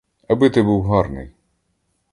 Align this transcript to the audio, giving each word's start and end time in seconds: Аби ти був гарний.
Аби 0.27 0.49
ти 0.49 0.63
був 0.63 0.83
гарний. 0.87 1.31